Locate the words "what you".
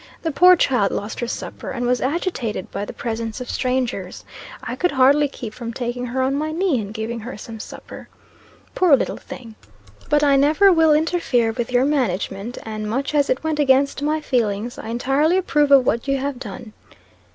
15.85-16.17